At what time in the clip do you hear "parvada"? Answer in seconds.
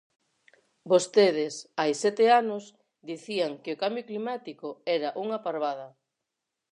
5.45-5.87